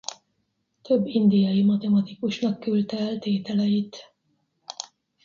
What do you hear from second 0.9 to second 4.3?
indiai matematikusnak küldte el tételeit.